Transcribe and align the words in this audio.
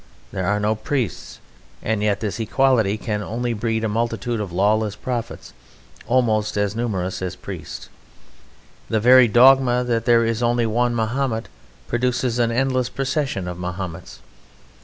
There 0.31 0.47
are 0.47 0.59
no 0.59 0.73
priests; 0.73 1.39
and 1.83 2.01
yet 2.01 2.21
this 2.21 2.39
equality 2.39 2.97
can 2.97 3.21
only 3.21 3.53
breed 3.53 3.83
a 3.83 3.87
multitude 3.87 4.39
of 4.39 4.51
lawless 4.51 4.95
prophets 4.95 5.53
almost 6.07 6.57
as 6.57 6.75
numerous 6.75 7.21
as 7.21 7.35
priests. 7.35 7.87
The 8.89 8.99
very 8.99 9.27
dogma 9.27 9.83
that 9.83 10.05
there 10.05 10.25
is 10.25 10.41
only 10.41 10.65
one 10.65 10.95
Mahomet 10.95 11.49
produces 11.87 12.39
an 12.39 12.51
endless 12.51 12.89
procession 12.89 13.47
of 13.47 13.59
Mahomets. 13.59 14.21